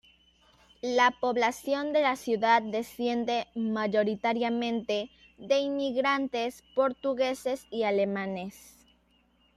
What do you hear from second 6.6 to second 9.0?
portugueses y alemanes.